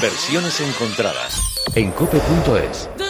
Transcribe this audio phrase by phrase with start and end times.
[0.00, 3.05] Versiones encontradas en cope.es.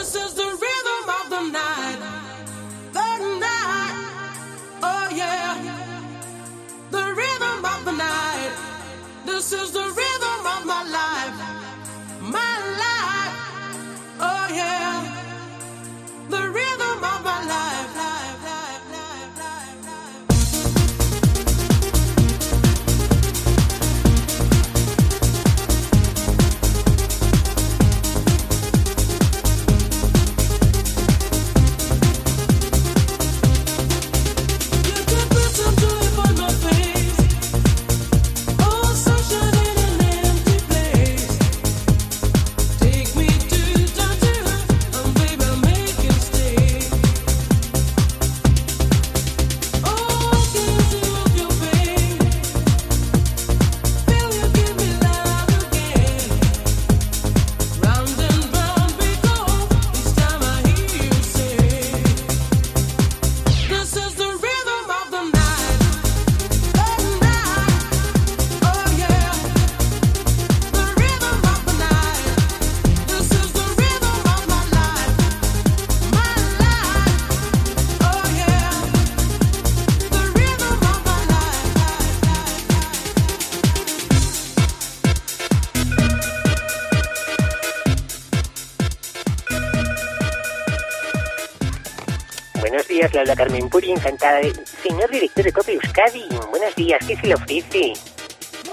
[93.25, 94.41] la Carmen Puri, encantada.
[94.83, 97.93] Señor director de Copia Euskadi, buenos días, ¿qué se le ofrece?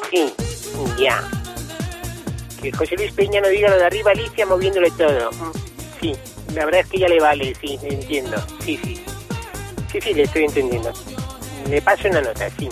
[0.10, 0.34] Sí,
[1.00, 1.24] ya.
[2.62, 5.32] Que José Luis Peña no diga lo de arriba, Alicia moviéndole todo.
[5.32, 5.52] Mm,
[6.02, 6.16] sí,
[6.54, 8.38] la verdad es que ya le vale, sí, entiendo.
[8.64, 9.04] Sí, sí.
[9.92, 10.92] Sí, sí, le estoy entendiendo.
[11.70, 12.70] Le paso una nota, sí.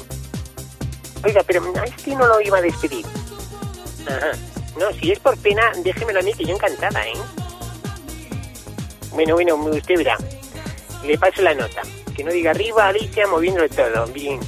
[1.24, 3.06] Oiga, pero a este no lo iba a despedir.
[4.08, 4.32] Ajá.
[4.78, 7.14] No, si es por pena, déjemelo a mí, que yo encantada, ¿eh?
[9.12, 10.18] Bueno, bueno, usted verá
[11.04, 11.82] le paso la nota.
[12.16, 14.08] Que no diga arriba, Alicia, moviéndolo todo.
[14.08, 14.40] Bien.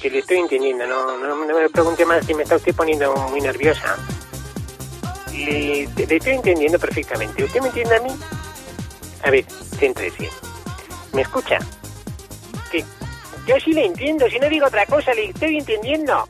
[0.00, 3.40] Que le estoy entendiendo, no, no, me pregunte más si me está usted poniendo muy
[3.40, 3.96] nerviosa.
[5.32, 7.44] Le, estoy entendiendo perfectamente.
[7.44, 8.10] ¿Usted me entiende a mí?
[9.24, 9.44] A ver,
[9.78, 10.28] céntrese.
[11.12, 11.58] ¿Me escucha?
[12.70, 12.84] Que
[13.46, 16.26] yo sí le entiendo, si no digo otra cosa, le estoy entendiendo.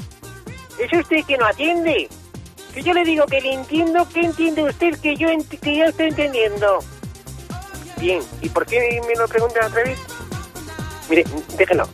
[0.78, 2.08] ¿Es usted que no atiende?
[2.74, 5.28] Si yo le digo que le entiendo, ¿qué entiende usted que yo,
[5.62, 6.80] que yo estoy entendiendo?
[8.00, 9.98] Bien, ¿y por qué me lo preguntan otra vez?
[11.08, 11.24] Mire,
[11.56, 11.88] déjalo.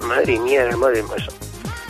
[0.00, 1.32] Madre mía, el modo hermoso.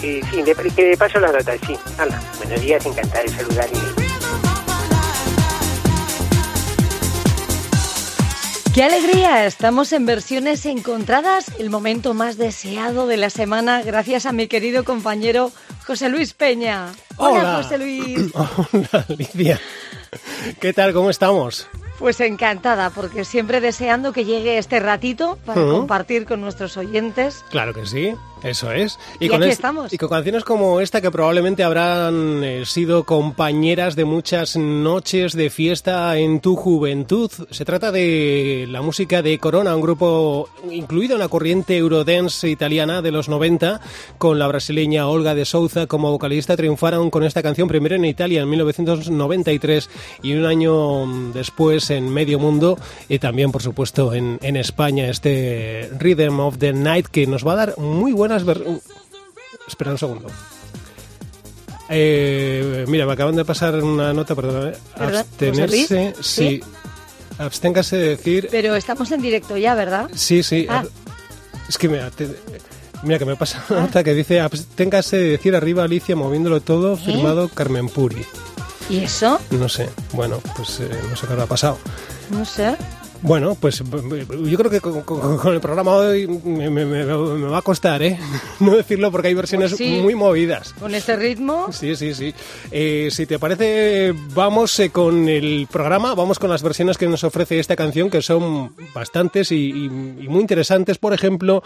[0.02, 1.76] Eh, sí, de, que paso la nota, sí.
[2.00, 3.68] Hola, buenos días, encantado de saludar
[8.74, 9.46] ¡Qué alegría!
[9.46, 14.84] Estamos en versiones encontradas, el momento más deseado de la semana, gracias a mi querido
[14.84, 15.50] compañero
[15.86, 16.86] José Luis Peña.
[17.16, 18.32] Hola, José Luis.
[18.34, 19.60] Hola, Alicia.
[20.60, 20.92] ¿Qué tal?
[20.92, 21.68] ¿Cómo estamos?
[22.00, 27.44] Pues encantada, porque siempre deseando que llegue este ratito para compartir con nuestros oyentes.
[27.50, 28.14] Claro que sí.
[28.42, 28.98] Eso es.
[29.18, 29.92] Y, con aquí estamos.
[29.92, 35.50] Y con canciones como esta que probablemente habrán eh, sido compañeras de muchas noches de
[35.50, 37.30] fiesta en tu juventud.
[37.50, 43.02] Se trata de la música de Corona, un grupo incluido en la corriente Eurodance italiana
[43.02, 43.80] de los 90,
[44.16, 46.56] con la brasileña Olga de Souza como vocalista.
[46.56, 49.90] Triunfaron con esta canción primero en Italia en 1993
[50.22, 52.78] y un año después en medio mundo
[53.08, 55.08] y también, por supuesto, en, en España.
[55.08, 60.28] Este Rhythm of the Night que nos va a dar muy buena Espera un segundo.
[61.88, 64.72] Eh, mira, me acaban de pasar una nota, perdón.
[64.96, 66.62] Abstenerse, sí.
[67.38, 68.48] Absténgase de decir.
[68.50, 70.10] Pero estamos en directo ya, ¿verdad?
[70.14, 70.66] Sí, sí.
[70.68, 70.84] Ah.
[71.68, 72.10] Es que mira,
[73.02, 76.94] mira que me pasa una nota que dice absténgase de decir arriba Alicia moviéndolo todo,
[76.94, 76.98] ¿Eh?
[76.98, 78.24] firmado Carmen Puri.
[78.88, 79.40] ¿Y eso?
[79.50, 79.88] No sé.
[80.12, 81.78] Bueno, pues eh, no sé qué habrá pasado.
[82.30, 82.76] No sé.
[83.22, 88.18] Bueno, pues yo creo que con, el programa hoy me, va a costar, ¿eh?
[88.60, 90.74] No decirlo porque hay versiones pues muy movidas.
[90.78, 91.70] ¿Con este ritmo?
[91.72, 92.34] Sí, sí, sí.
[92.70, 97.24] Eh, si te parece, vamos eh, con el programa, vamos con las versiones que nos
[97.24, 99.88] ofrece esta canción, que son bastantes y, y
[100.28, 100.98] muy interesantes.
[100.98, 101.62] Por ejemplo,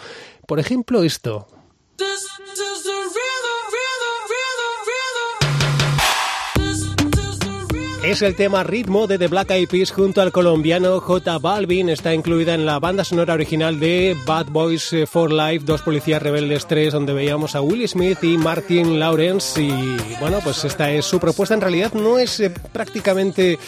[0.46, 1.46] por ejemplo esto.
[8.04, 11.88] Es el tema ritmo de The Black Eyed Peas junto al colombiano J Balvin.
[11.88, 16.22] Está incluida en la banda sonora original de Bad Boys eh, for Life, Dos Policías
[16.22, 19.60] Rebeldes 3, donde veíamos a Will Smith y Martin Lawrence.
[19.60, 21.54] Y bueno, pues esta es su propuesta.
[21.54, 23.58] En realidad no es eh, prácticamente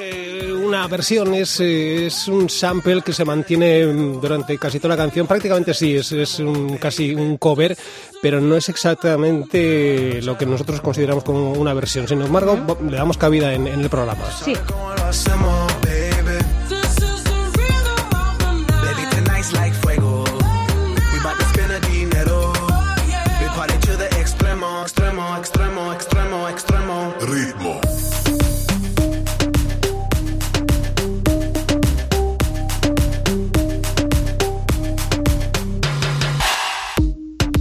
[0.00, 5.26] eh, una versión, es, es, un sample que se mantiene durante casi toda la canción.
[5.26, 7.76] Prácticamente sí, es, es un, casi un cover
[8.22, 12.06] pero no es exactamente lo que nosotros consideramos como una versión.
[12.06, 14.24] Sin embargo, le damos cabida en, en el programa.
[14.44, 14.54] Sí.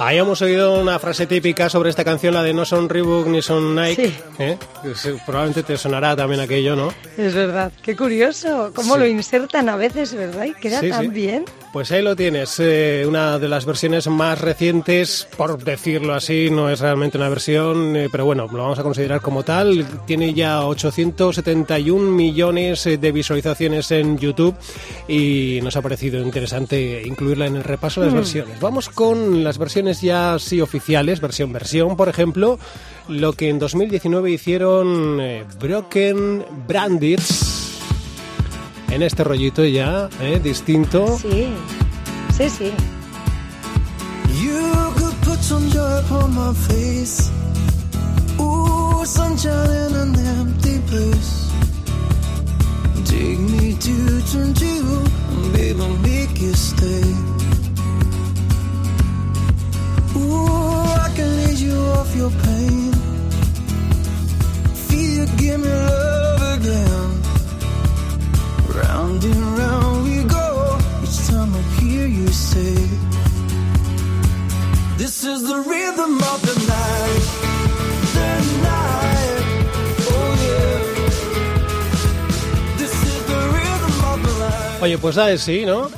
[0.00, 3.42] Ahí hemos oído una frase típica sobre esta canción, la de no son Reebok ni
[3.42, 4.06] son Nike.
[4.10, 4.16] Sí.
[4.38, 4.56] ¿eh?
[5.26, 6.92] Probablemente te sonará también aquello, ¿no?
[7.16, 9.00] Es verdad, qué curioso, cómo Sí.
[9.00, 10.44] lo insertan a veces, ¿verdad?
[10.44, 11.44] Y queda Sí, tan bien.
[11.78, 16.68] Pues ahí lo tienes, eh, una de las versiones más recientes, por decirlo así, no
[16.68, 19.86] es realmente una versión, eh, pero bueno, lo vamos a considerar como tal.
[20.04, 24.56] Tiene ya 871 millones eh, de visualizaciones en YouTube
[25.06, 28.58] y nos ha parecido interesante incluirla en el repaso de las versiones.
[28.58, 32.58] Vamos con las versiones ya sí oficiales, versión versión, por ejemplo,
[33.06, 37.57] lo que en 2019 hicieron eh, Broken Bandits.
[38.98, 41.16] En este rollito ya, eh, distinto.
[41.22, 41.54] Sí,
[42.36, 42.72] sí, sí.
[44.42, 47.30] You could put some joy upon my face.
[48.40, 49.54] Ooh, sunshine
[49.86, 51.48] in an empty place.
[53.04, 55.04] Take me to turn to,
[55.52, 57.14] baby, make you stay.
[60.16, 62.92] Ooh, I can ease you off your pain.
[64.88, 67.07] Feel you give me love again.
[68.82, 70.78] Round and round we go.
[71.02, 72.74] Each time I hear you say.
[74.96, 77.24] This is the rhythm of the night.
[78.16, 78.32] The
[78.70, 79.46] night.
[80.14, 80.80] Oh yeah.
[82.78, 84.82] This is the rhythm of the night.
[84.82, 85.90] Oye, pues da de sí, ¿no?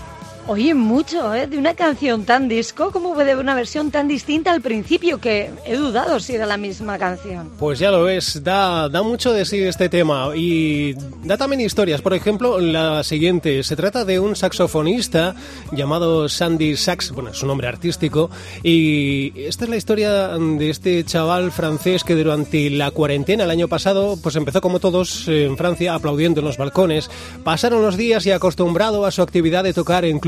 [0.52, 1.47] Oye, mucho, ¿eh?
[1.47, 5.20] De una canción tan disco, ¿cómo puede una versión tan distinta al principio?
[5.20, 7.52] Que he dudado si era la misma canción.
[7.56, 12.02] Pues ya lo ves, da, da mucho de sí este tema y da también historias.
[12.02, 15.37] Por ejemplo, la siguiente, se trata de un saxofonista
[15.70, 18.29] llamado Sandy Sax, bueno, es su nombre artístico,
[18.64, 23.69] y esta es la historia de este chaval francés que durante la cuarentena el año
[23.69, 27.08] pasado, pues empezó como todos en Francia aplaudiendo en los balcones.
[27.44, 30.19] Pasaron los días y acostumbrado a su actividad de tocar en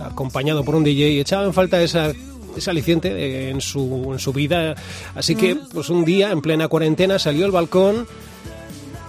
[0.00, 2.12] acompañado por un DJ, echaba en falta esa
[2.56, 4.74] ese aliciente eh, en su, en su vida.
[5.14, 8.06] Así que, pues un día, en plena cuarentena, salió al balcón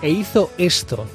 [0.01, 1.05] e hizo esto.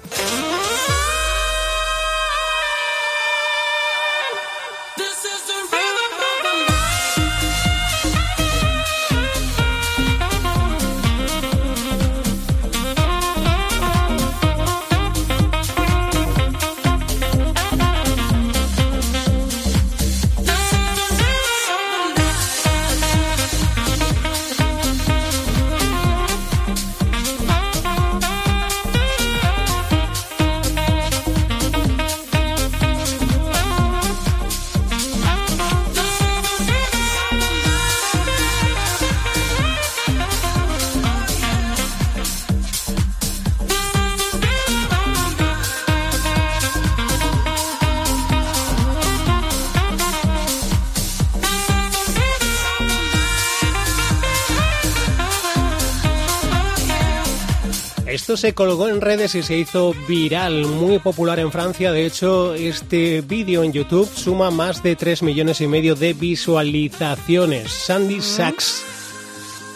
[58.16, 61.92] Esto se colgó en redes y se hizo viral, muy popular en Francia.
[61.92, 67.70] De hecho, este vídeo en YouTube suma más de 3 millones y medio de visualizaciones.
[67.70, 68.84] Sandy Sax,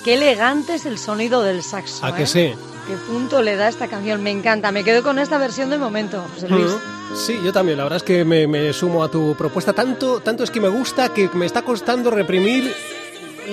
[0.07, 2.03] Qué elegante es el sonido del saxo.
[2.03, 2.27] ¿a que ¿eh?
[2.27, 2.53] sí?
[2.89, 4.73] Qué punto le da esta canción, me encanta.
[4.73, 6.65] Me quedo con esta versión de momento, José Luis.
[6.65, 7.17] Mm.
[7.17, 7.77] Sí, yo también.
[7.77, 9.75] La verdad es que me, me sumo a tu propuesta.
[9.75, 12.75] Tanto, tanto es que me gusta que me está costando reprimir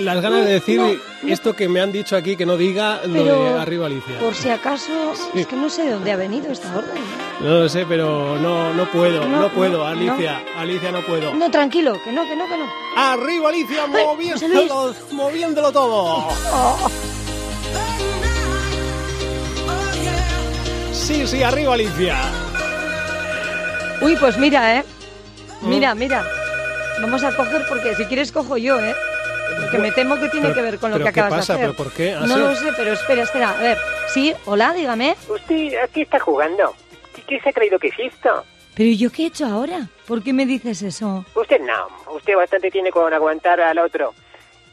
[0.03, 3.23] las ganas de decir No, esto que me han dicho aquí que no diga lo
[3.23, 4.19] de arriba Alicia.
[4.19, 6.95] por si acaso, es que no sé de dónde ha venido esta orden.
[7.41, 11.33] No lo sé, pero no, no puedo, no, No, puedo, Alicia, Alicia no puedo.
[11.33, 12.65] No, tranquilo, que no, que no, que no.
[12.95, 16.27] Arriba Alicia, Ay, moviéndolo, moviéndolo todo.
[20.93, 22.15] Sí, sí, arriba Alicia.
[24.01, 24.83] Uy, pues mira, ¿eh?
[25.61, 25.69] Mm.
[25.69, 26.25] Mira, mira.
[27.01, 28.95] Vamos a coger porque si quieres cojo yo, ¿eh?
[29.71, 31.53] Que me temo que tiene Pero- que ver con lo que ¿qué acabas pasa?
[31.53, 31.75] de hacer.
[31.75, 32.13] ¿Pero por qué?
[32.13, 32.39] ¿Ah, no sí?
[32.39, 33.49] lo sé, pero espera, espera.
[33.51, 35.15] A ver, sí, hola, dígame.
[35.29, 36.73] ¿Usted a qué está jugando?
[37.15, 38.45] ¿Qué, qué se ha creído que es esto?
[38.75, 39.87] Pero ¿yo qué he hecho ahora?
[40.07, 41.25] ¿Por qué me dices eso?
[41.35, 42.13] Usted no.
[42.15, 44.13] Usted bastante tiene con aguantar al otro.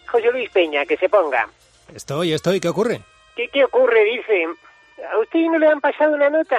[0.07, 1.49] José Luis Peña, que se ponga.
[1.95, 3.01] Estoy, estoy, ¿qué ocurre?
[3.35, 4.05] ¿Qué, qué ocurre?
[4.05, 4.45] Dice.
[5.13, 6.57] ¿A usted no le han pasado una nota?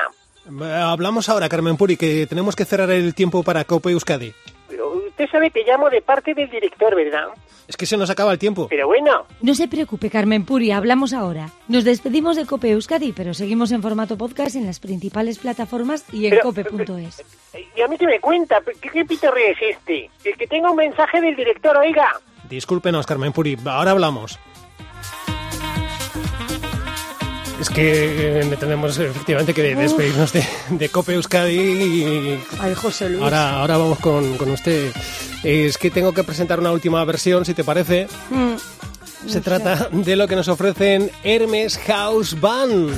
[0.48, 4.34] Eh, Hablamos ahora, Carmen Puri, que tenemos que cerrar el tiempo para Cope Euskadi.
[4.68, 7.28] Pero usted sabe que llamo de parte del director, ¿verdad?
[7.68, 8.68] Es que se nos acaba el tiempo.
[8.70, 11.50] Pero bueno, No se preocupe, Carmen Puri, hablamos ahora.
[11.68, 16.28] Nos despedimos de Cope Euskadi, pero seguimos en formato podcast en las principales plataformas y
[16.28, 17.24] en cope.es.
[17.76, 18.62] ¿y a mí qué me cuenta?
[18.82, 20.10] ¿Qué, qué pitorre es este?
[20.24, 22.20] El que tenga un mensaje del director, oiga.
[22.50, 24.40] Discúlpenos, Carmen Puri, ahora hablamos.
[27.60, 33.22] Es que eh, tenemos efectivamente que despedirnos de, de Cope Euskadi y Ay, José Luis.
[33.24, 34.92] ahora, ahora vamos con, con usted.
[35.44, 38.08] Es que tengo que presentar una última versión, si te parece.
[38.30, 42.92] Mm, Se trata de lo que nos ofrecen Hermes House Band.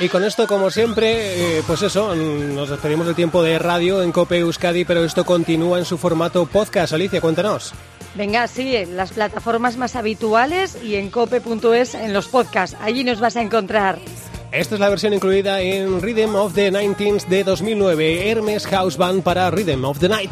[0.00, 4.12] Y con esto, como siempre, eh, pues eso, nos despedimos del tiempo de radio en
[4.12, 6.94] Cope Euskadi, pero esto continúa en su formato podcast.
[6.94, 7.74] Alicia, cuéntanos.
[8.14, 12.78] Venga, sí, en las plataformas más habituales y en cope.es en los podcasts.
[12.80, 13.98] Allí nos vas a encontrar.
[14.52, 19.22] Esta es la versión incluida en Rhythm of the 19 de 2009, Hermes House Band
[19.22, 20.30] para Rhythm of the Night.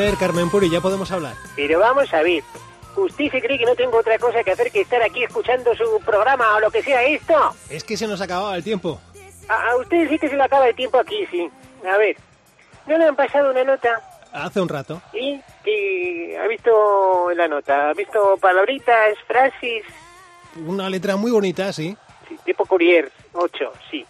[0.00, 1.34] Ver, Carmen Puri, ya podemos hablar.
[1.56, 2.42] Pero vamos a ver.
[2.96, 6.00] ¿Usted se cree que no tengo otra cosa que hacer que estar aquí escuchando su
[6.04, 7.54] programa o lo que sea esto?
[7.70, 9.00] Es que se nos acababa el tiempo.
[9.48, 11.48] A, a usted sí que se le acaba el tiempo aquí, sí.
[11.88, 12.16] A ver,
[12.86, 14.02] ¿no le han pasado una nota?
[14.32, 15.00] Hace un rato.
[15.12, 15.40] ¿Y
[16.36, 17.90] ha visto la nota?
[17.90, 19.84] ¿Ha visto palabritas, frases?
[20.66, 21.96] Una letra muy bonita, sí.
[22.28, 24.04] Sí, tipo Courier, 8, sí.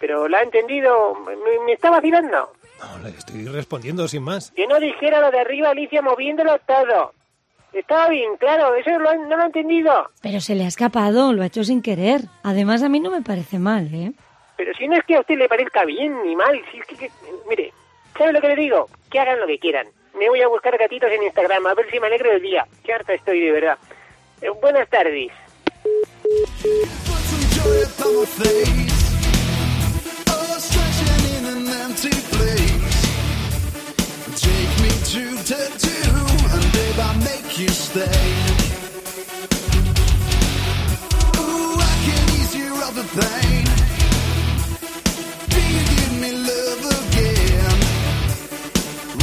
[0.00, 1.34] Pero la ha entendido, me,
[1.64, 2.52] me está vacilando.
[2.92, 4.50] No, le estoy respondiendo sin más.
[4.52, 7.12] Que no dijera lo de arriba, Alicia, moviéndolo todo.
[7.72, 10.08] Estaba bien, claro, eso lo han- no lo ha entendido.
[10.22, 12.22] Pero se le ha escapado, lo ha hecho sin querer.
[12.42, 14.12] Además, a mí no me parece mal, ¿eh?
[14.56, 16.96] Pero si no es que a usted le parezca bien ni mal, si es que,
[16.96, 17.10] que-
[17.48, 17.72] mire,
[18.16, 18.88] ¿sabe lo que le digo?
[19.10, 19.88] Que hagan lo que quieran.
[20.16, 22.64] Me voy a buscar gatitos en Instagram a ver si me alegro del día.
[22.84, 23.78] Qué harta estoy de verdad.
[24.40, 25.32] Eh, buenas tardes.
[37.58, 38.02] You stay.
[41.38, 43.64] Ooh, I can ease your other pain.
[45.54, 47.78] Do you give me love again?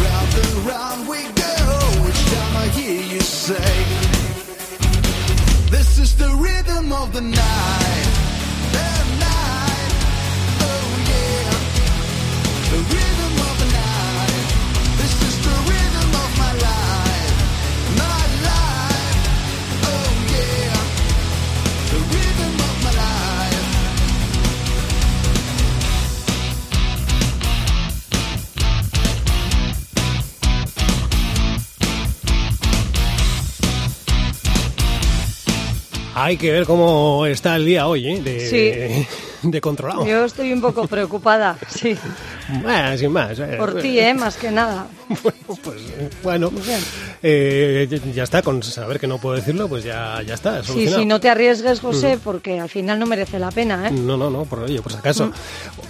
[0.03, 1.53] Round and round we go.
[2.07, 3.73] Each time I hear you say.
[5.69, 7.90] This is the rhythm of the night.
[36.23, 38.21] Hay que ver cómo está el día hoy, ¿eh?
[38.21, 39.07] De, Sí.
[39.49, 40.05] de controlado.
[40.05, 41.97] Yo estoy un poco preocupada, sí.
[42.97, 43.39] Sin más.
[43.39, 43.55] eh.
[43.57, 44.13] Por ti, ¿eh?
[44.13, 44.87] Más que nada.
[45.21, 46.51] Bueno, pues eh, bueno,
[47.21, 50.63] eh, ya está, con saber que no puedo decirlo, pues ya, ya está.
[50.63, 53.91] Sí, sí, no te arriesgues, José, porque al final no merece la pena, ¿eh?
[53.91, 55.31] No, no, no, por ello, por si acaso.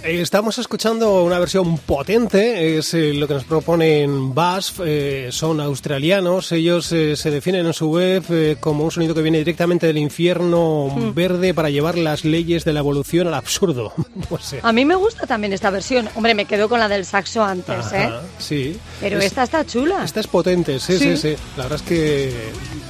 [0.02, 6.50] Eh, Estamos escuchando una versión potente, es lo que nos proponen BASF, eh, son australianos,
[6.52, 10.88] ellos eh, se definen en su web como un sonido que viene directamente del infierno
[10.92, 11.14] Mm.
[11.14, 13.92] verde para llevar las leyes de la evolución al absurdo.
[14.62, 16.08] A mí me gusta también esta versión.
[16.14, 18.10] Hombre, me quedo con la del saxo antes, ¿eh?
[18.38, 18.76] sí.
[19.00, 20.04] Pero Es- esta está chula.
[20.04, 21.34] Esta es potente, sí, sí, Sí.
[21.34, 21.36] sí.
[21.56, 22.30] La verdad es que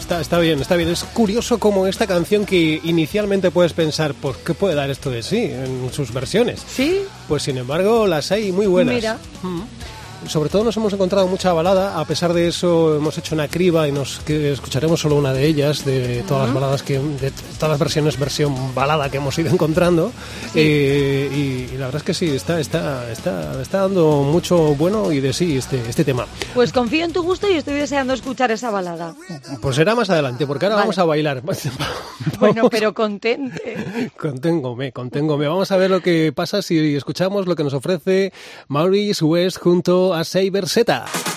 [0.01, 0.89] está, está bien, está bien.
[0.89, 5.23] Es curioso como esta canción que inicialmente puedes pensar, pues, ¿qué puede dar esto de
[5.23, 6.61] sí en sus versiones?
[6.69, 8.95] Sí, Pues sin embargo, las hay muy buenas.
[8.97, 9.19] Mira.
[9.45, 9.61] Mm.
[10.27, 13.89] Sobre todo nos hemos encontrado mucha balada, a pesar de eso hemos hecho una criba
[13.89, 17.71] y nos que escucharemos solo una de ellas, de todas las baladas que, de todas
[17.71, 20.13] las versiones versión balada que hemos ido encontrando.
[20.55, 25.13] Eh, y, y la verdad es que sí, está, está, está, está dando mucho bueno
[25.13, 26.27] y de sí este, este tema.
[26.55, 29.15] pues confío en tu gusto y estoy deseando escuchar esa balada.
[29.61, 30.85] Pues será más adelante, porque ahora Vale.
[30.85, 31.43] vamos a bailar.
[32.39, 34.11] Bueno, pero contente.
[34.19, 35.47] Conténgome, conténgome.
[35.49, 38.33] Vamos a ver lo que pasa si escuchamos lo que nos ofrece
[38.69, 41.32] Maurice West junto a Saber Zeta.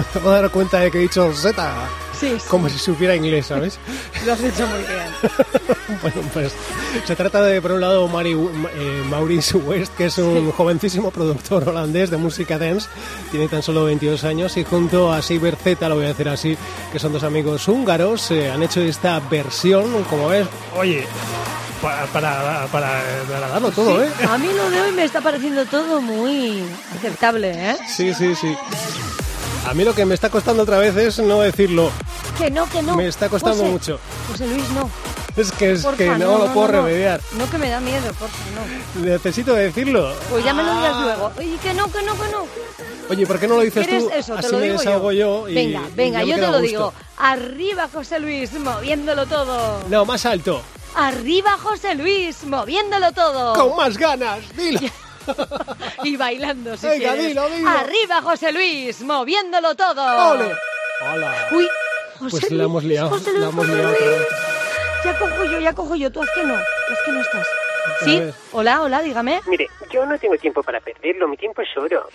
[0.00, 1.74] Acabo de dar cuenta de que he dicho Zeta.
[2.18, 3.78] Sí, sí, Como si supiera inglés, ¿sabes?
[4.26, 5.98] lo has hecho muy bien.
[6.02, 6.52] bueno, pues
[7.06, 8.32] se trata de, por un lado, Mari-
[8.74, 12.88] eh, Maurice West, que es un jovencísimo productor holandés de música dance,
[13.30, 16.58] tiene tan solo 22 años, y junto a Saber Z, lo voy a decir así,
[16.92, 21.06] que son dos amigos húngaros, eh, han hecho esta versión, como ves, oye,
[21.80, 23.00] para, para, para,
[23.30, 24.08] para darlo todo, ¿eh?
[24.28, 26.64] A mí lo de hoy me está pareciendo todo muy
[26.96, 27.76] aceptable, ¿eh?
[27.86, 28.56] Sí, sí, sí.
[29.68, 31.90] A mí lo que me está costando otra vez es no decirlo.
[32.38, 32.96] Que no, que no.
[32.96, 34.00] Me está costando José, mucho.
[34.30, 34.88] José Luis, no.
[35.36, 36.72] Es que es Porfa, que no, lo puedo no.
[36.72, 37.20] remediar.
[37.36, 38.10] No, que me da miedo,
[38.96, 39.02] no.
[39.02, 40.14] Necesito decirlo.
[40.30, 41.02] Pues ya me lo digas Ah.
[41.04, 41.32] luego.
[41.38, 42.46] Oye, que no, que no, que no.
[43.10, 44.10] Oye, ¿por qué no lo dices ¿Quieres tú?
[44.14, 44.32] eso?
[44.34, 45.48] Te Así lo me digo yo.
[45.48, 46.60] y- venga, y venga, yo te lo gusto.
[46.62, 46.92] digo.
[47.18, 49.82] Arriba, José Luis, moviéndolo todo.
[49.88, 50.62] No, más alto.
[50.94, 53.52] Arriba, José Luis, moviéndolo todo.
[53.54, 54.40] Con más ganas.
[54.56, 54.80] Dilo.
[56.04, 57.26] Y bailando, si Venga, quieres.
[57.28, 57.68] dilo, dilo.
[57.68, 60.30] Arriba, José Luis, moviéndolo todo.
[60.32, 60.54] ¡Ole!
[61.12, 61.48] Hola.
[61.52, 61.68] Uy,
[62.18, 63.08] José Pues la Luis, hemos liado.
[63.10, 64.26] José Luis, La hemos José Luis.
[65.04, 66.10] Ya cojo yo, ya cojo yo.
[66.12, 67.46] Tú haz que no, haz que no estás.
[68.04, 68.22] ¿Sí?
[68.52, 69.40] Hola, hola, dígame.
[69.46, 72.08] Mire, yo no tengo tiempo para perderlo, mi tiempo es oro.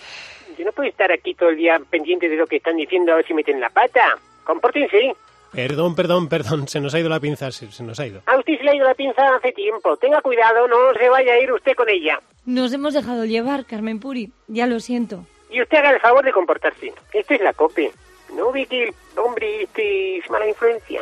[0.57, 3.15] Yo no puedo estar aquí todo el día pendiente de lo que están diciendo a
[3.15, 4.17] ver si meten la pata.
[4.43, 5.15] Compórtense.
[5.53, 6.67] Perdón, perdón, perdón.
[6.67, 7.51] Se nos ha ido la pinza.
[7.51, 8.21] Se, se nos ha ido.
[8.25, 9.95] A usted se le ha ido la pinza hace tiempo.
[9.97, 12.19] Tenga cuidado, no se vaya a ir usted con ella.
[12.45, 14.31] Nos hemos dejado llevar, Carmen Puri.
[14.47, 15.25] Ya lo siento.
[15.49, 16.93] Y usted haga el favor de comportarse.
[17.13, 17.91] Esto es la COPE.
[18.35, 21.01] ¿No ve que el hombre este es mala influencia?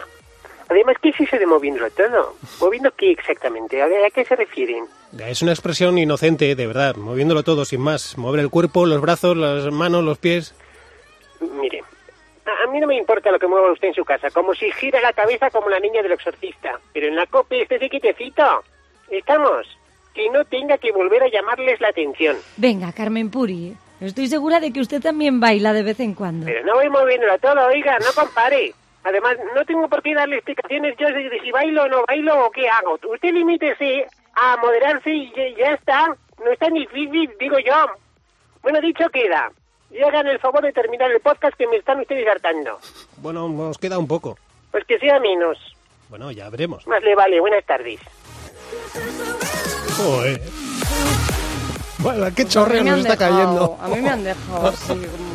[0.69, 2.35] Además, ¿qué es eso de moviéndolo todo?
[2.59, 3.81] ¿Moviendo qué exactamente?
[3.81, 4.85] ¿A a qué se refieren?
[5.19, 6.95] Es una expresión inocente, de verdad.
[6.95, 8.17] Moviéndolo todo, sin más.
[8.17, 10.55] Mover el cuerpo, los brazos, las manos, los pies.
[11.59, 11.83] Mire,
[12.63, 15.01] a, mí no me importa lo que mueva usted en su casa, como si gira
[15.01, 16.79] la cabeza como la niña del exorcista.
[16.93, 18.63] Pero en la COPE, esté quietecito.
[19.09, 19.67] ¿Estamos?
[20.13, 22.37] Que no tenga que volver a llamarles la atención.
[22.57, 23.75] Venga, Carmen Puri.
[23.99, 26.45] Estoy segura de que usted también baila de vez en cuando.
[26.45, 28.73] Pero no voy moviéndolo todo, oiga, no compare.
[29.03, 32.51] Además, no tengo por qué darle explicaciones yo de, si bailo o no bailo o
[32.51, 32.99] qué hago.
[33.11, 36.07] Usted limítese a moderarse y ya, ya está.
[36.43, 37.85] No es tan difícil, digo yo.
[38.63, 39.51] Bueno, dicho queda.
[39.93, 42.80] Y hagan el favor de terminar el podcast que me están ustedes hartando.
[43.17, 44.38] Bueno, nos queda un poco.
[44.71, 45.58] Pues que sea menos.
[46.10, 46.86] Bueno, ya veremos.
[46.88, 47.39] Más le vale.
[47.39, 47.99] Buenas tardes.
[49.97, 50.41] Joder.
[51.99, 53.77] Bueno, qué A chorreo mí me nos han está dejado- cayendo.
[53.82, 55.31] A mí me han dejado así como...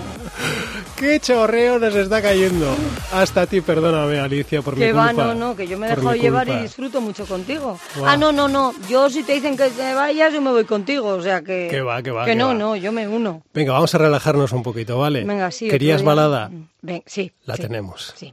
[0.97, 2.75] Qué chorreo nos está cayendo.
[3.13, 5.25] Hasta a ti, perdóname, Alicia, por Que mi va, culpa.
[5.27, 6.61] no, no, que yo me he dejado llevar culpa.
[6.61, 7.79] y disfruto mucho contigo.
[8.05, 8.73] Ah, no, no, no.
[8.89, 11.09] Yo si te dicen que te vayas, yo me voy contigo.
[11.09, 11.69] O sea que...
[11.71, 12.55] Que va, que va, Que que no, va.
[12.55, 13.43] no, yo me uno.
[13.53, 15.25] Venga, vamos a relajarnos un poquito, ¿vale?
[15.25, 15.69] Venga, sí.
[15.69, 16.51] ¿Querías balada?
[16.81, 17.31] Ven, sí.
[17.45, 18.15] La sí, tenemos.
[18.17, 18.33] Sí.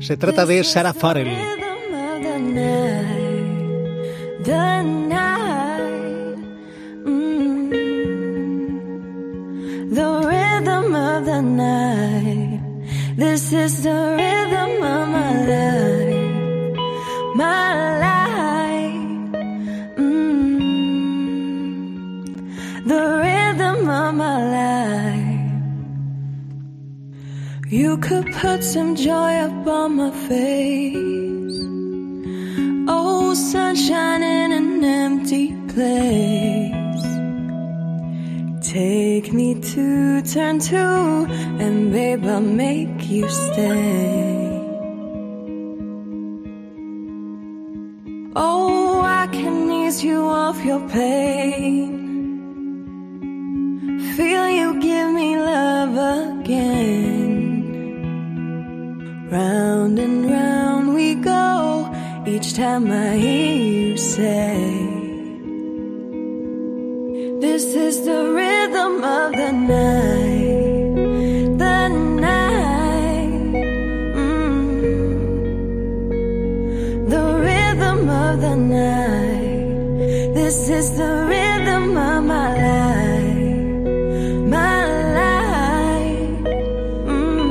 [0.00, 1.28] Se trata de Sarah Farrell.
[1.28, 5.91] the night, the night,
[9.92, 12.60] the rhythm of the night.
[13.14, 16.76] This is the rhythm of my life,
[17.36, 19.34] my life.
[19.98, 21.12] Mm.
[22.86, 25.52] The rhythm of my life.
[27.68, 31.60] You could put some joy upon my face.
[32.88, 36.81] Oh, sunshine in an empty place.
[38.72, 41.26] Take me to turn two,
[41.60, 44.48] and babe, I'll make you stay.
[48.34, 51.90] Oh, I can ease you of your pain.
[54.16, 56.88] Feel you give me love again.
[59.30, 61.92] Round and round we go
[62.26, 65.02] each time I hear you say,
[67.42, 68.32] This is the
[69.02, 70.96] of the night.
[71.58, 73.32] The night.
[74.14, 74.70] Mm.
[77.10, 80.34] The rhythm of the night.
[80.34, 83.82] This is the rhythm of my life.
[84.56, 84.86] My
[85.20, 86.44] life.
[87.10, 87.46] Mm.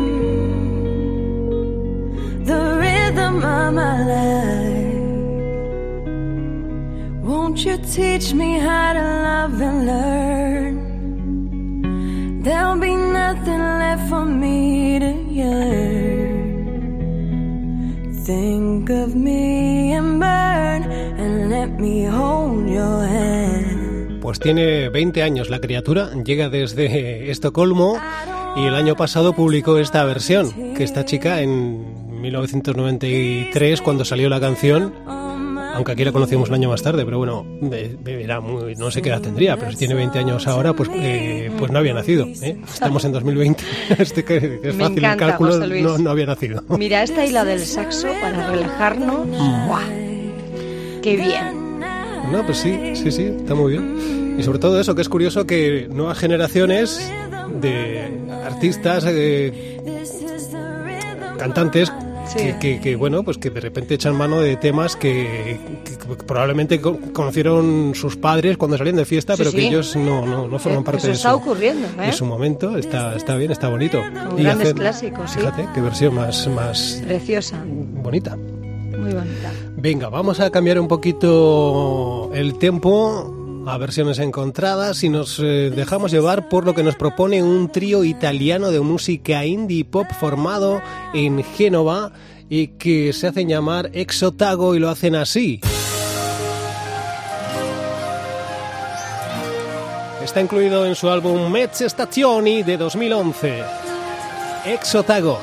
[2.46, 5.04] The rhythm of my life.
[7.26, 10.31] Won't you teach me how to love and learn?
[24.32, 28.00] Pues tiene 20 años la criatura, llega desde Estocolmo
[28.56, 34.40] y el año pasado publicó esta versión, que esta chica en 1993 cuando salió la
[34.40, 34.94] canción,
[35.76, 37.46] aunque aquí la conocimos un año más tarde, pero bueno,
[38.06, 41.52] era muy, no sé qué edad tendría, pero si tiene 20 años ahora, pues, eh,
[41.60, 42.26] pues no había nacido.
[42.26, 42.58] ¿eh?
[42.66, 43.62] Estamos en 2020,
[44.00, 46.64] este que, que es fácil el cálculo, no, no había nacido.
[46.70, 49.28] Mira esta y la del saxo para relajarnos.
[49.28, 49.90] ¡Buah!
[51.02, 51.82] ¡Qué bien!
[52.32, 54.21] No, pues sí, sí, sí, está muy bien.
[54.42, 57.00] Y sobre todo eso, que es curioso que nuevas generaciones
[57.62, 58.10] de
[58.44, 59.78] artistas, eh,
[61.38, 61.92] cantantes,
[62.28, 62.38] Sí.
[62.38, 65.60] que, que- que, bueno, pues que de repente echan mano de temas que,
[66.26, 70.48] probablemente co- conocieron sus padres cuando salían de fiesta, Sí, pero que ellos no, no,
[70.48, 72.06] no forman Eh, parte eso de está su, ocurriendo, ¿eh?
[72.08, 72.78] de su momento.
[72.78, 74.02] Está, está bien, está bonito.
[74.38, 75.40] grandes clásicos, sí.
[75.40, 78.36] Fíjate, qué versión más, más Preciosa, bonita.
[78.38, 79.52] muy bonita.
[79.76, 86.12] Venga, vamos a cambiar un poquito el tempo a versiones encontradas y nos eh, dejamos
[86.12, 90.82] llevar por lo que nos propone un trío italiano de música indie pop formado
[91.14, 92.12] en Génova
[92.50, 95.62] y que se hacen llamar Exotago y lo hacen así.
[100.24, 103.64] Está incluido en su álbum Mezze Stazioni de 2011.
[104.66, 105.40] Exotago.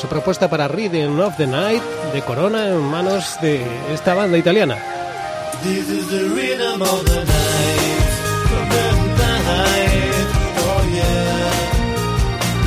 [0.00, 4.93] Su propuesta para Rhythm of the Night de Corona en manos de esta banda italiana.
[5.64, 8.08] This is the rhythm of the night,
[8.52, 8.88] of the
[9.48, 10.26] night,
[10.60, 11.48] oh yeah.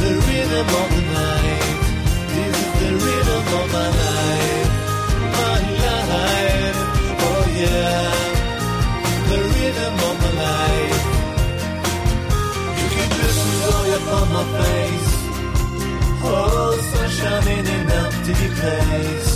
[0.02, 1.78] The rhythm of the night,
[2.34, 4.70] this is the rhythm of my life,
[5.38, 6.80] my life,
[7.22, 8.10] oh yeah.
[9.30, 11.04] The rhythm of my life.
[12.82, 15.12] You can just joy upon my face,
[16.26, 19.32] oh sunshine in an empty place.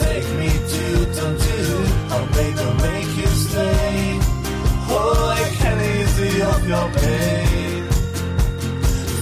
[0.00, 0.82] Take me to
[1.14, 1.91] turn two.
[2.12, 4.18] I'll make or make you stay.
[4.94, 7.82] Oh, I can easy off your pain.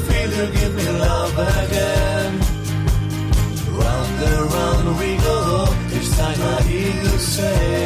[0.06, 2.32] Feel you give me love again.
[3.80, 5.38] Round and round we go.
[5.96, 7.79] Each time I hear you say,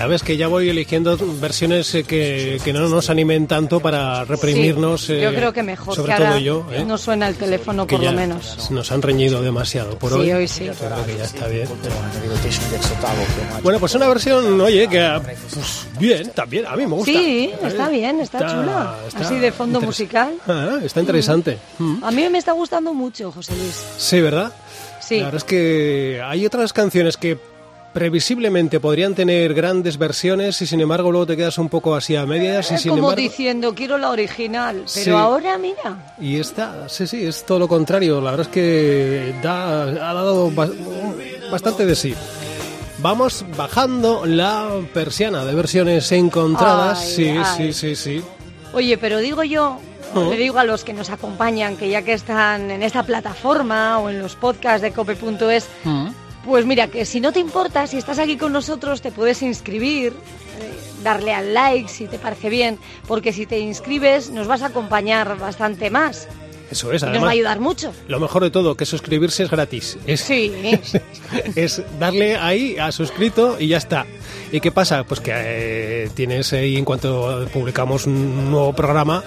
[0.00, 4.24] Ya ves que ya voy eligiendo versiones eh, que, que no nos animen tanto para
[4.24, 5.02] reprimirnos.
[5.02, 6.66] Sí, eh, yo creo que mejor Sobre que todo yo.
[6.72, 6.86] ¿eh?
[6.86, 8.70] no suena el teléfono que por lo menos.
[8.70, 10.32] Nos han reñido demasiado por Sí, hoy.
[10.32, 10.64] hoy sí.
[10.64, 11.68] Yo creo que ya está bien.
[13.62, 17.12] Bueno, pues una versión, oye, que pues, bien, también, a mí me gusta.
[17.12, 17.58] Sí, ¿eh?
[17.66, 18.96] está bien, está, chula.
[19.06, 20.32] está Así de fondo musical.
[20.48, 21.58] Ah, está interesante.
[21.78, 22.02] Mm.
[22.02, 23.84] A mí me está gustando mucho, José Luis.
[23.98, 24.50] Sí, ¿verdad?
[25.02, 25.18] Sí.
[25.18, 27.49] La verdad es que hay otras canciones que
[27.92, 32.24] previsiblemente podrían tener grandes versiones y sin embargo luego te quedas un poco así a
[32.26, 33.16] medias y sin como embargo...
[33.20, 35.10] diciendo, quiero la original, pero Sí.
[35.10, 36.14] ahora mira.
[36.20, 38.20] Y esta, sí, sí, es todo lo contrario.
[38.20, 40.70] La verdad es que da, ha dado ba-
[41.50, 42.14] bastante de sí.
[42.98, 47.00] Vamos bajando la persiana de versiones encontradas.
[47.00, 47.44] Ay, sí, ay.
[47.56, 48.22] sí, sí, sí.
[48.72, 49.80] Oye, pero digo yo,
[50.14, 54.10] le digo a los que nos acompañan, que ya que están en esta plataforma o
[54.10, 55.66] en los podcasts de cope.es,
[56.44, 60.12] pues mira, que si no te importa, si estás aquí con nosotros, te puedes inscribir,
[60.12, 60.72] eh,
[61.02, 65.38] darle al like si te parece bien, porque si te inscribes nos vas a acompañar
[65.38, 66.28] bastante más
[66.70, 67.32] Eso es, y nos va a además.
[67.32, 67.92] ayudar mucho.
[68.08, 69.98] Lo mejor de todo, que suscribirse es gratis.
[70.06, 70.52] Es, Sí,
[71.56, 74.06] es darle ahí a suscrito y ya está.
[74.52, 75.04] ¿Y qué pasa?
[75.04, 79.22] Pues que eh, tienes ahí, en cuanto publicamos un nuevo programa,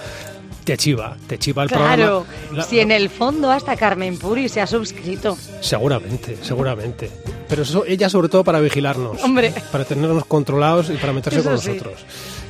[0.64, 2.24] te chiva, te chiva el claro.
[2.26, 2.56] programa.
[2.56, 5.36] La- Si en el fondo hasta Carmen Puri se ha suscrito.
[5.60, 7.10] Seguramente, seguramente.
[7.48, 9.22] Pero eso, ella sobre todo para vigilarnos.
[9.22, 9.52] Hombre.
[9.70, 11.68] Para tenernos controlados y para meterse Eso con sí.
[11.70, 12.00] nosotros.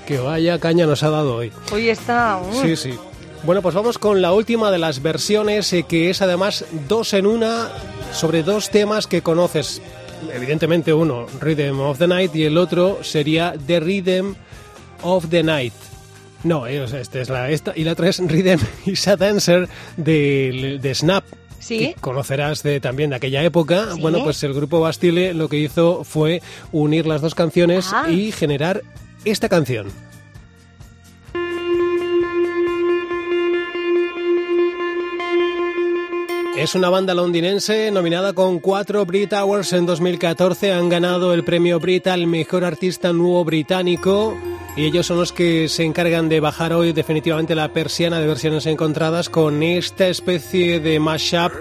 [0.06, 1.52] Que vaya caña nos ha dado hoy.
[1.72, 2.38] Hoy está...
[2.38, 2.94] uh, Sí, sí.
[3.44, 7.26] Bueno, pues vamos con la última de las versiones, eh, que es además dos en
[7.26, 7.68] una
[8.12, 9.82] sobre dos temas que conoces.
[10.32, 14.34] Evidentemente uno, Rhythm of the Night, y el otro sería The Rhythm
[15.02, 15.74] of the Night.
[16.44, 19.16] No, eh, o sea, esta es la esta y la otra es Rhythm is a
[19.16, 21.24] Dancer de, de Snap.
[21.58, 21.78] Sí.
[21.78, 23.94] que conocerás de, también de aquella época.
[23.94, 24.00] Sí.
[24.02, 28.10] Bueno, pues el grupo Bastille lo que hizo fue unir las dos canciones Ah.
[28.10, 28.82] y generar
[29.24, 29.86] esta canción.
[36.56, 40.72] Es una banda londinense nominada con cuatro Brit Awards en 2014.
[40.72, 44.36] Han ganado el premio Brit al mejor artista nuevo británico.
[44.76, 48.66] Y ellos son los que se encargan de bajar hoy definitivamente la persiana de versiones
[48.66, 51.52] encontradas con esta especie de mashup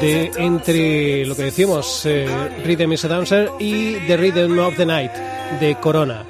[0.00, 2.26] de entre lo que decimos eh,
[2.64, 5.12] Rhythm is a Dancer y The Rhythm of the Night
[5.60, 6.24] de Corona.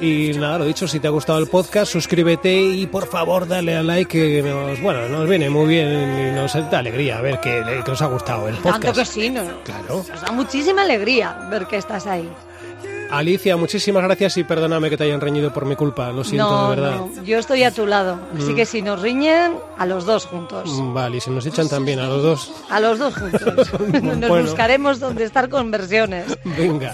[0.00, 3.76] Y nada, lo dicho, si te ha gustado el podcast, suscríbete y por favor dale
[3.76, 7.62] al like, que nos, bueno, nos viene muy bien y nos da alegría ver que,
[7.84, 8.82] que os ha gustado el podcast.
[8.82, 9.44] Tanto que sí, ¿no?
[9.62, 10.04] Claro.
[10.08, 12.28] Nos da muchísima alegría ver que estás ahí.
[13.10, 16.70] Alicia, muchísimas gracias y perdóname que te hayan reñido por mi culpa, lo siento no,
[16.70, 16.96] de verdad.
[17.14, 18.18] no, yo estoy a tu lado.
[18.36, 20.68] Así que si nos riñen, a los dos juntos.
[20.70, 23.68] Mm, Vale, y si nos echan también a los dos, A los dos juntos.
[24.02, 24.44] Nos Bueno.
[24.46, 26.24] buscaremos donde estar con versiones.
[26.44, 26.90] venga.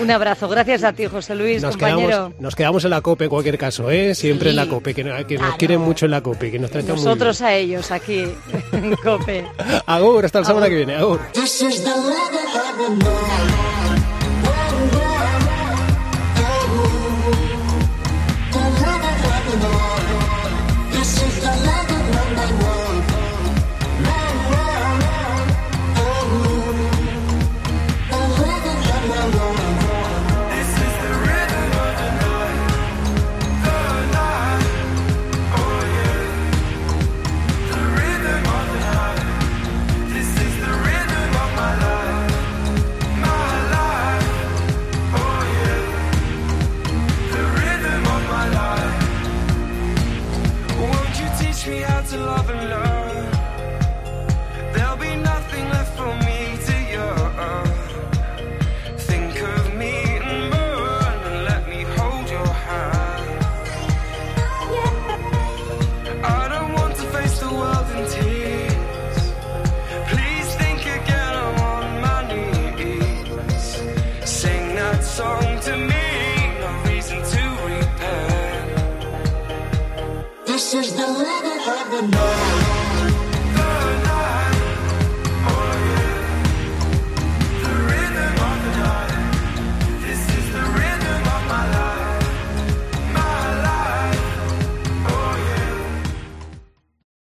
[0.00, 0.48] Un abrazo.
[0.48, 2.08] Gracias a ti, José Luis, Nos compañero.
[2.08, 4.14] quedamos, nos quedamos en la COPE en cualquier caso, ¿eh?
[4.14, 6.94] Siempre en la COPE, que, que nos quieren mucho en la COPE, que nos tratan
[6.96, 8.24] muy Nosotros a ellos aquí
[8.72, 9.44] en COPE.
[9.86, 11.20] Agur, hasta la semana que viene, agur.
[11.32, 11.82] This is.
[11.84, 13.63] The